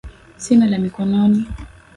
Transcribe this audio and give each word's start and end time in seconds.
Sina 0.43 0.65
la 0.71 0.79
mikononi, 0.79 1.45